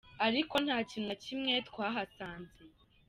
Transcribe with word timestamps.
Ariko 0.27 0.53
nta 0.65 0.77
kintu 0.89 1.07
na 1.09 1.17
kimwe 1.23 1.53
twahasanze. 1.69 2.59